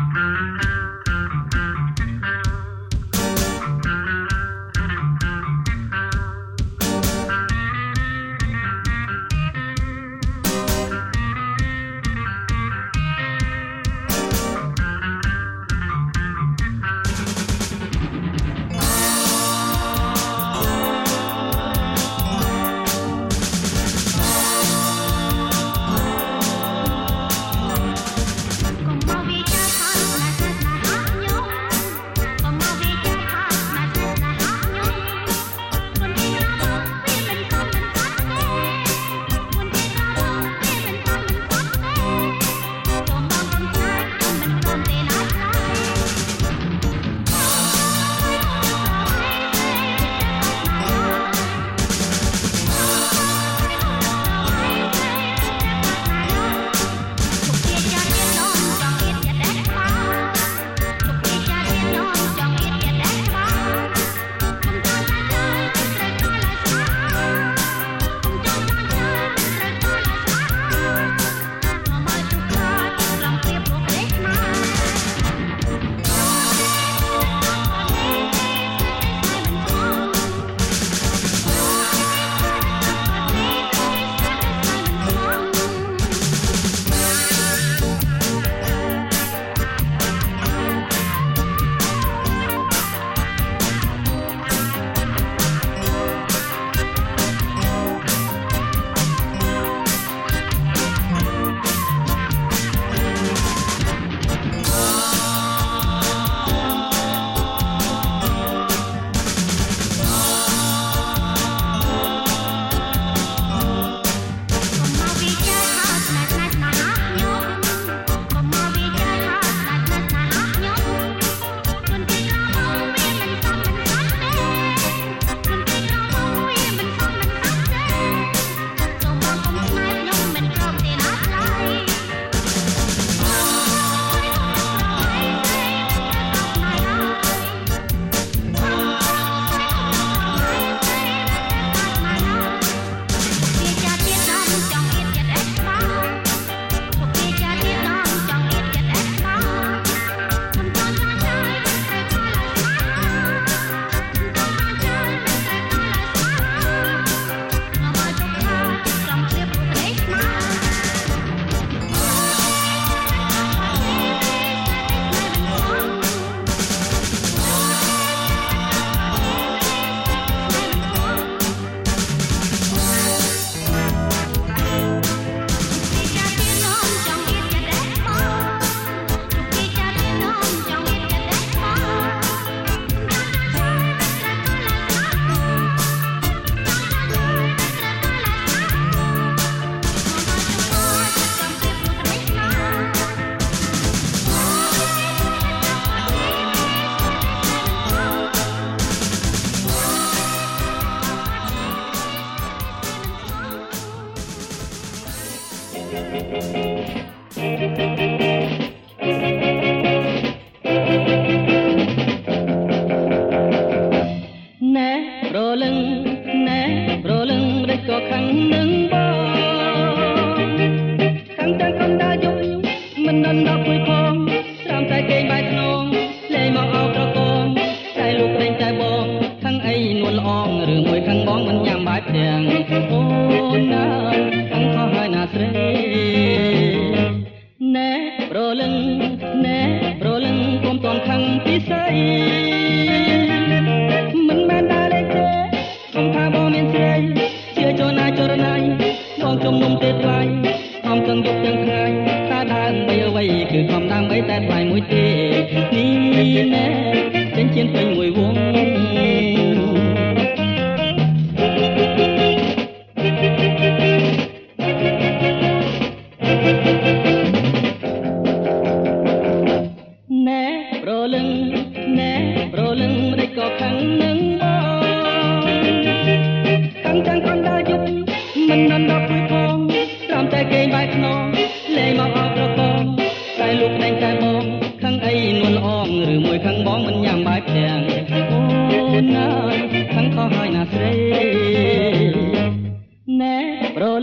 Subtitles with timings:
[0.00, 1.99] thank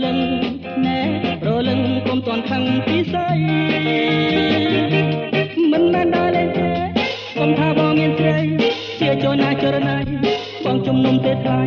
[0.04, 0.18] លឹង
[0.86, 1.00] ណែ
[1.46, 3.38] រលឹងគុំតន់ខឹងពីស័យ
[5.72, 6.44] មិនមែនដល់ទេ
[7.38, 8.38] គុំថាបងមានស្រី
[9.00, 9.98] ជាចនាចរណៃ
[10.64, 11.62] បងជំនុំទេថ្លៃ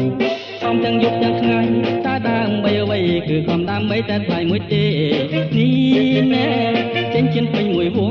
[0.66, 1.60] អំទាំងយប់ទាំងថ្ងៃ
[2.06, 4.86] តើដើមបីអ្វីគឺគំដាំបីតែថ្លៃមួយទេ
[5.57, 6.48] នេះណែ
[7.13, 8.00] ចិញ្ចិនពេញមួយវ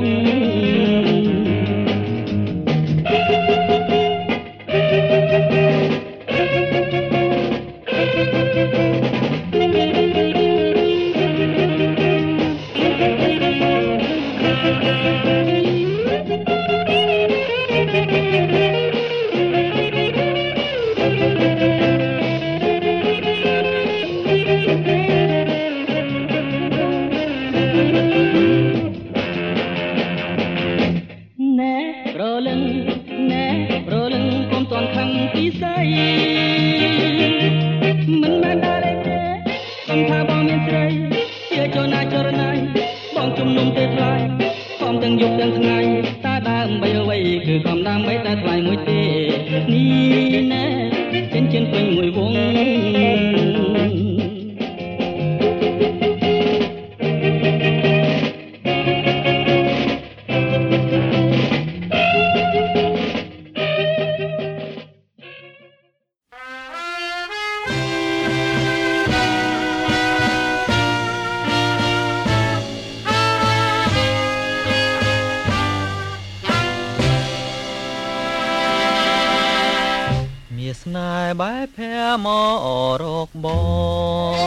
[80.91, 81.93] ស្នេហ៍បែបភែ
[82.25, 82.27] ម
[82.65, 82.67] ក
[83.03, 83.47] រកប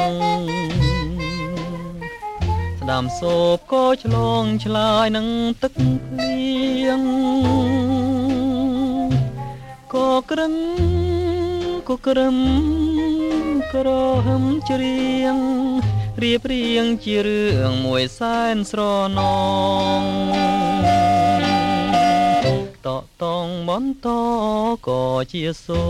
[0.08, 0.42] ង
[2.80, 5.28] ស្ដាំសោបក៏ឆ្លងឆ្លើយនឹង
[5.62, 5.74] ទឹក
[6.06, 7.02] ភ្លៀង
[9.94, 10.54] ក៏ក្រឹម
[11.88, 12.38] ក៏ក្រឹម
[13.74, 13.88] ក្រ
[14.26, 15.36] ហឹមច្រៀង
[16.22, 18.80] រៀបរៀងជារឿងមួយសែនស្រ
[19.18, 19.20] ណ
[20.00, 20.73] ង
[23.24, 24.08] តកតងបន្ត
[24.86, 25.84] ក៏ជាសូ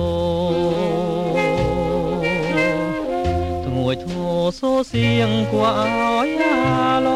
[3.65, 7.09] ធ្ងួយធ្ងរសូសៀងគួរឲ្យអាឡ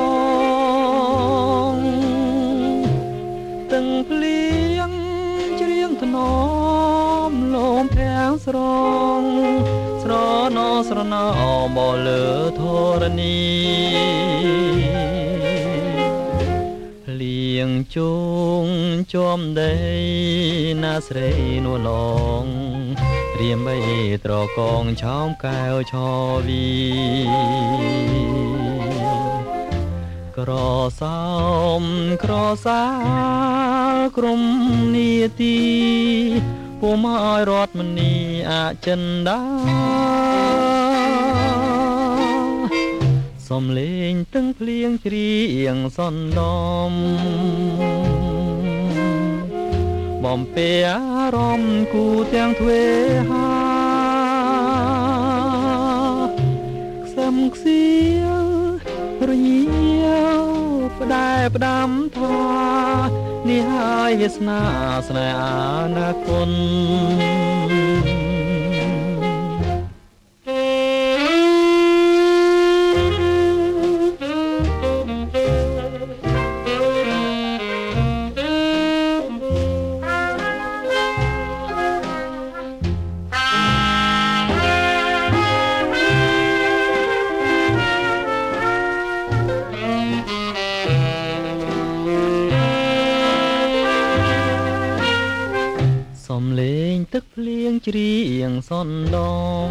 [1.72, 1.76] ង
[3.72, 4.46] ទាំងភ្លៀ
[4.88, 4.90] ង
[5.60, 6.16] ច្រៀងថ្ន
[7.28, 8.56] មលំភាំងស្រ
[9.20, 9.22] ង
[10.02, 10.12] ស្រ
[10.56, 11.26] ណោស្រណោ
[11.76, 12.22] បលើ
[12.58, 12.60] ធ
[13.00, 13.57] រណី
[17.78, 17.98] ងជ
[18.64, 18.66] ង
[19.14, 19.74] ចំដី
[20.82, 21.30] ណាស្រី
[21.64, 21.90] នួនឡ
[22.42, 22.46] ង
[23.38, 23.76] រៀមបី
[24.24, 25.94] ត្រកងឆោមកែវឆ
[26.46, 26.68] វី
[30.36, 30.50] ក្រ
[31.00, 31.22] សោ
[31.82, 31.84] ម
[32.22, 32.34] ក្រ
[32.66, 32.84] សា
[33.94, 34.42] លក្រុម
[34.94, 35.58] នីតិ
[36.80, 38.12] ពុំឲ្យរត់មនី
[38.50, 38.52] អ
[38.86, 40.77] ចិន្តា
[43.50, 45.32] សំលេងទឹងភ្លៀងច្រៀ
[45.74, 46.92] ងសន្តំ
[50.24, 52.84] បំពេអារម្មណ៍គូទាំងទ្វេ
[53.30, 53.50] ហា
[57.04, 57.84] ខ្សឹមខ្សៀ
[58.26, 59.60] វរញៀ
[60.36, 60.48] វ
[60.98, 62.48] ផ្ដែផ្ដាំថ្វា
[63.48, 64.62] នេះហើយវាសនា
[65.08, 65.46] ស្នេហ៍អ
[65.96, 66.50] នាគត
[97.88, 98.16] ច្រៀ
[98.50, 99.70] ងសន្តំ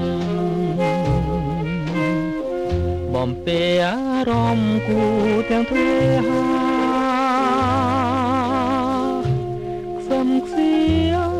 [3.13, 3.97] បំពេអា
[4.29, 5.01] រម្មណ៍គូ
[5.49, 5.89] ទាំងទ្វេ
[6.27, 6.43] ហា
[9.97, 10.75] ខ្សឹមខ្សៀ
[11.15, 11.31] វ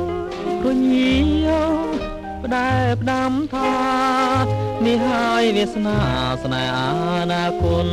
[0.65, 1.13] រញៀ
[1.47, 1.51] វ
[2.43, 3.75] ផ្ដែផ្ដាំថា
[4.85, 5.99] នេះហើយវាសនា
[6.43, 6.79] ស្នេហ៍អ
[7.31, 7.87] នាគត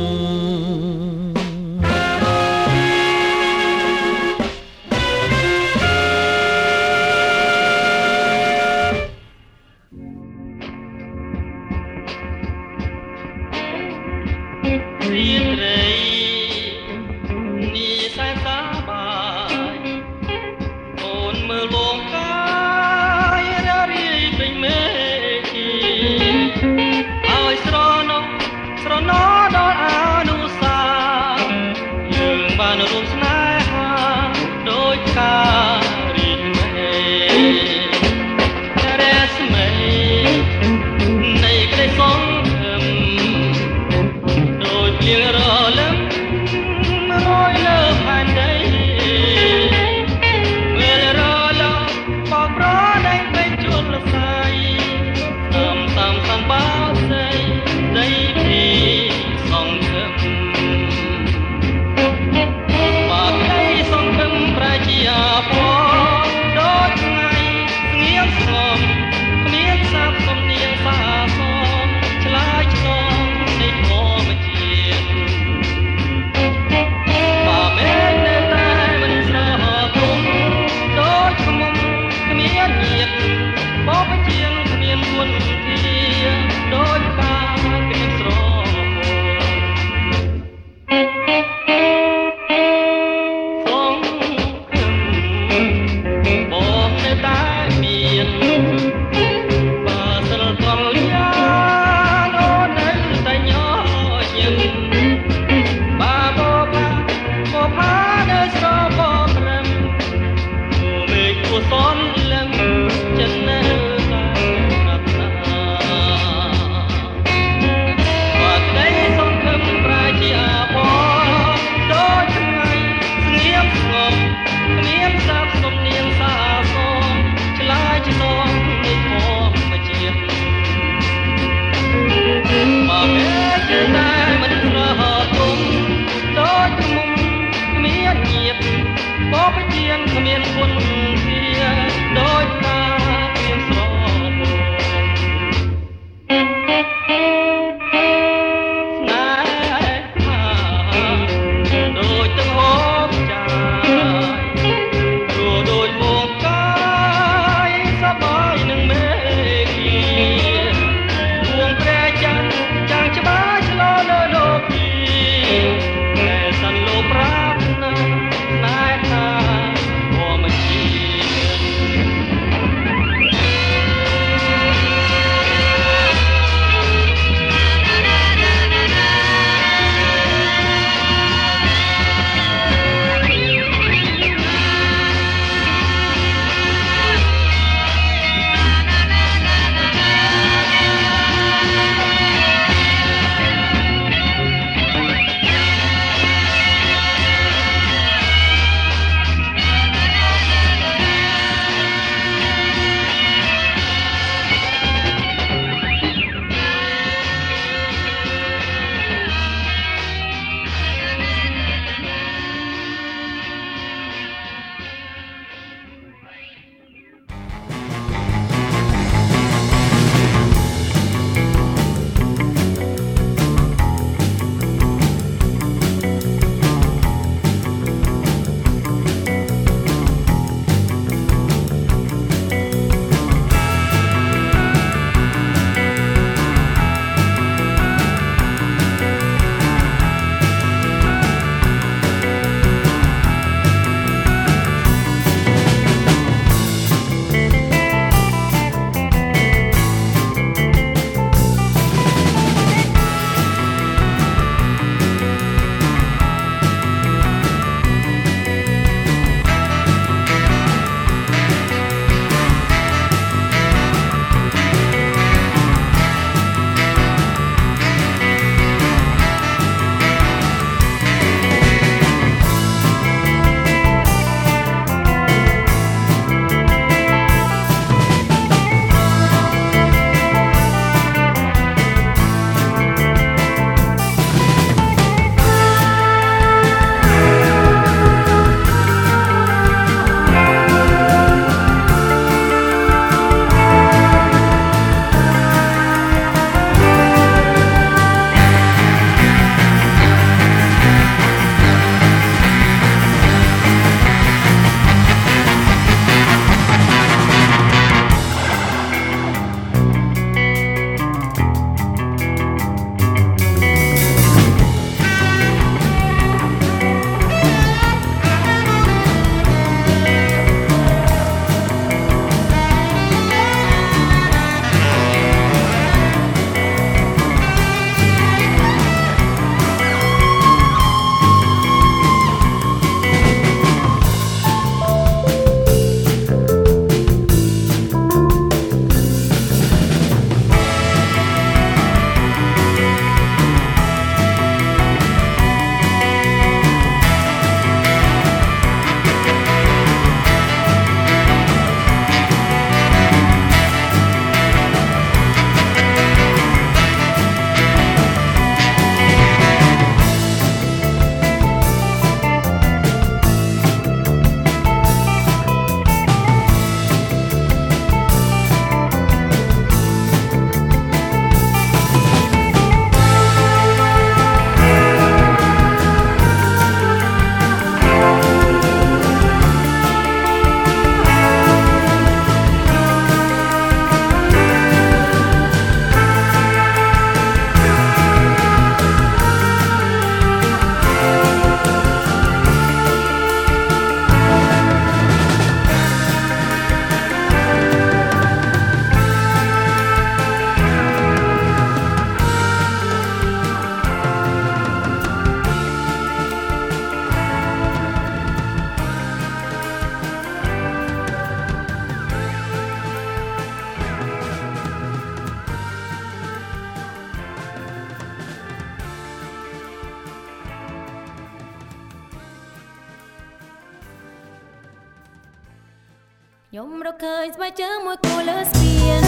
[426.55, 429.01] ខ្ញុំរកឃើញស្បែកជើងមួយគូលើស្ពាន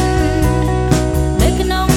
[1.41, 1.96] នៅក្នុង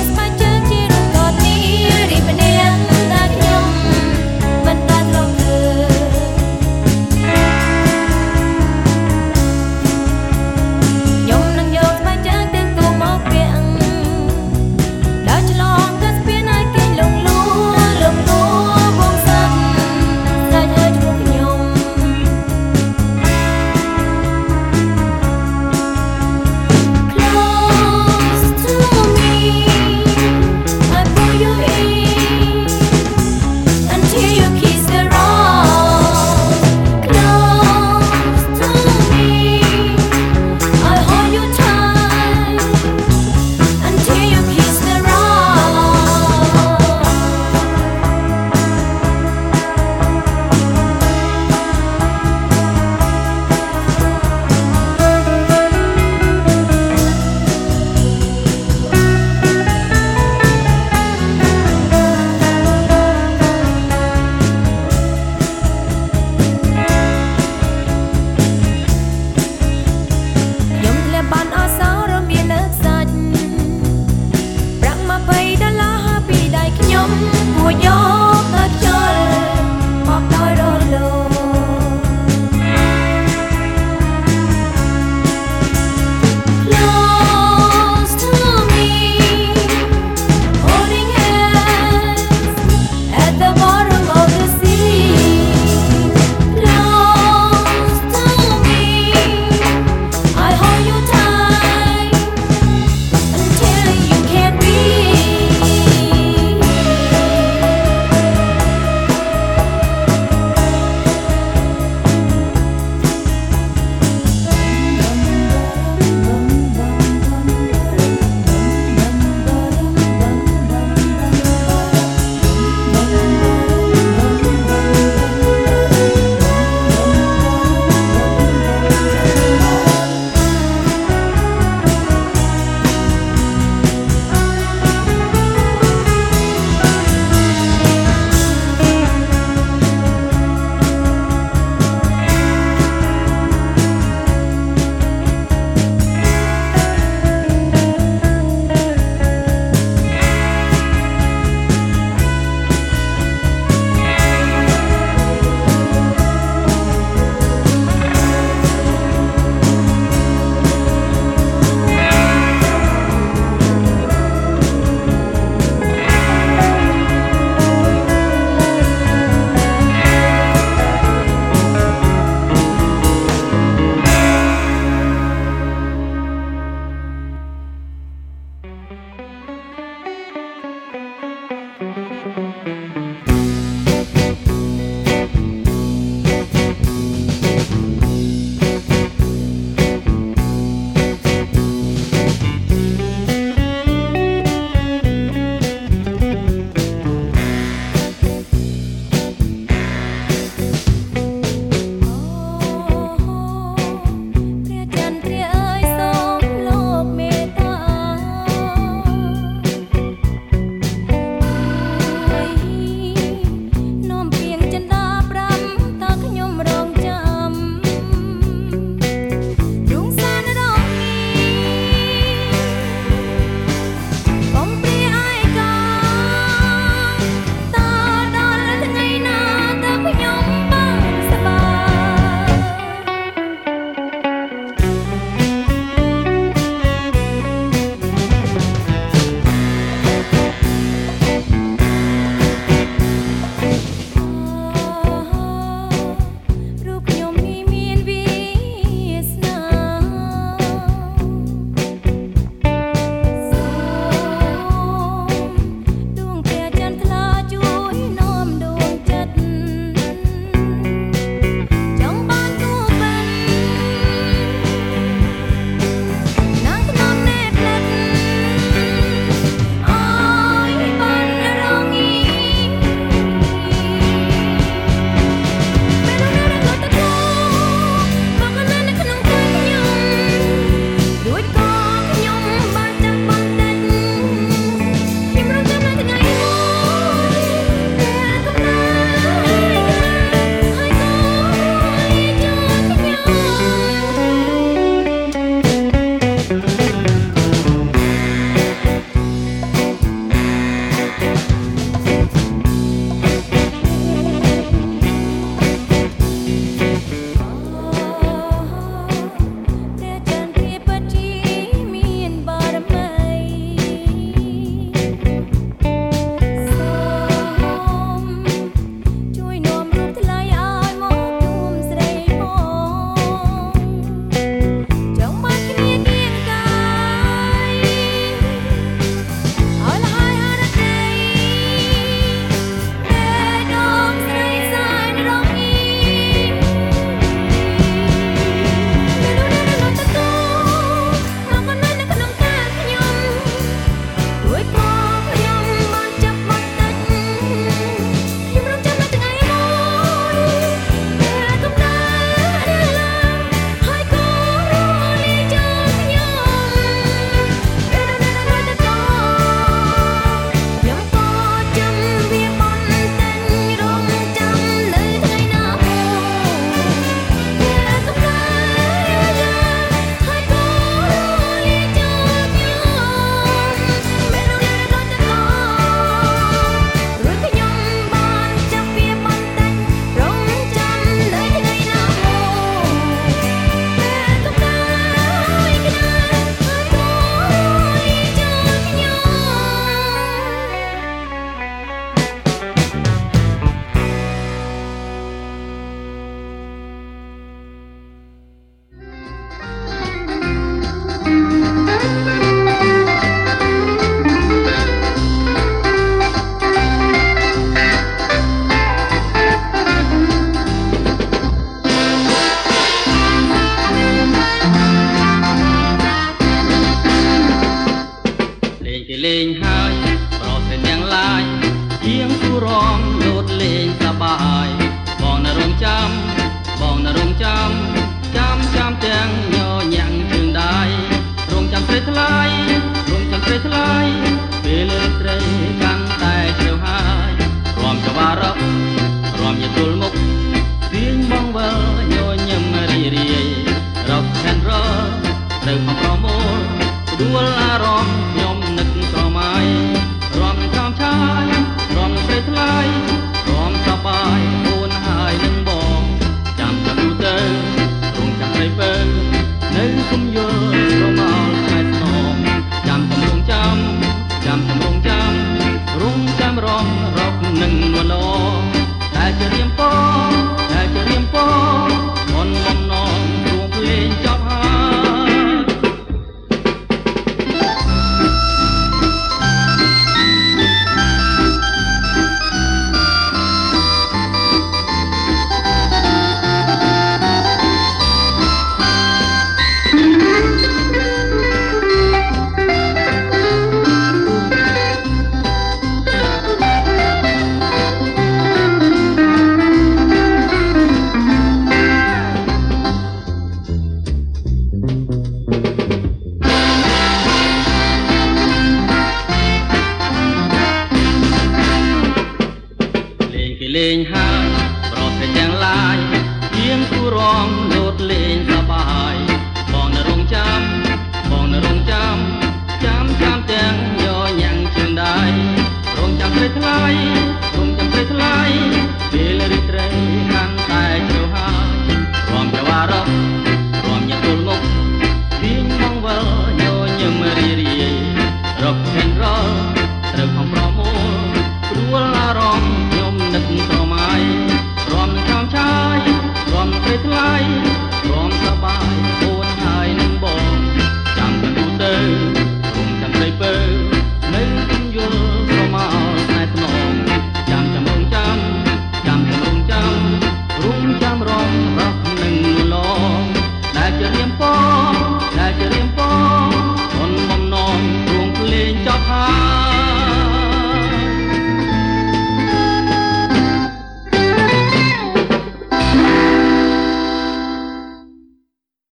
[435.40, 435.79] night